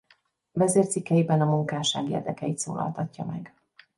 Vezércikkeiben 0.51 1.41
a 1.41 1.45
munkásság 1.45 2.09
érdekeit 2.09 2.57
szólaltatja 2.57 3.25
meg. 3.25 3.53